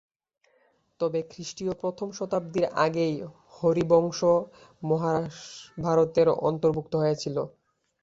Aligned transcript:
তবে 0.99 1.19
খ্রিস্টীয় 1.31 1.73
প্রথম 1.81 2.07
শতাব্দীর 2.17 2.65
আগেই 2.85 3.15
হরিবংশ 3.55 4.19
মহাভারতের 4.81 6.27
অন্তর্ভুক্ত 6.47 6.93
হয়েছিল। 7.01 7.37